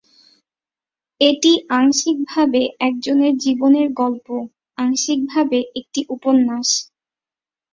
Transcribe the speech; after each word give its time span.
এটি 1.21 1.51
আংশিকভাবে 1.77 2.61
একজনের 2.87 3.33
জীবনের 3.37 3.87
গল্প, 3.93 4.27
আংশিকভাবে 4.77 5.59
একটি 5.79 6.01
উপন্যাস। 6.09 6.69